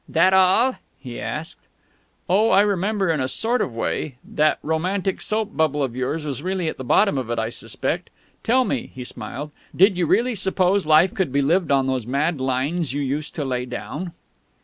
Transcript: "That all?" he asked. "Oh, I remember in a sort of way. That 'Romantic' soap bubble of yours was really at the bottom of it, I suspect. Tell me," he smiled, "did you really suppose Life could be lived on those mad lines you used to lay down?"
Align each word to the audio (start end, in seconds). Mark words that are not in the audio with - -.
"That 0.09 0.33
all?" 0.33 0.77
he 0.97 1.19
asked. 1.19 1.67
"Oh, 2.27 2.49
I 2.49 2.61
remember 2.61 3.11
in 3.11 3.19
a 3.19 3.27
sort 3.27 3.61
of 3.61 3.75
way. 3.75 4.15
That 4.25 4.57
'Romantic' 4.63 5.21
soap 5.21 5.55
bubble 5.55 5.83
of 5.83 5.95
yours 5.95 6.25
was 6.25 6.41
really 6.41 6.67
at 6.67 6.77
the 6.79 6.83
bottom 6.83 7.19
of 7.19 7.29
it, 7.29 7.37
I 7.37 7.49
suspect. 7.49 8.09
Tell 8.43 8.65
me," 8.65 8.91
he 8.95 9.03
smiled, 9.03 9.51
"did 9.75 9.99
you 9.99 10.07
really 10.07 10.33
suppose 10.33 10.87
Life 10.87 11.13
could 11.13 11.31
be 11.31 11.43
lived 11.43 11.69
on 11.69 11.85
those 11.85 12.07
mad 12.07 12.39
lines 12.41 12.93
you 12.93 13.01
used 13.03 13.35
to 13.35 13.45
lay 13.45 13.67
down?" 13.67 14.13